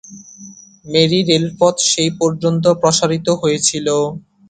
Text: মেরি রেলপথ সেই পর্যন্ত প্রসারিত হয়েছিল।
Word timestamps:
মেরি 0.85 1.19
রেলপথ 1.29 1.75
সেই 1.91 2.11
পর্যন্ত 2.19 2.65
প্রসারিত 2.81 3.27
হয়েছিল। 3.41 3.87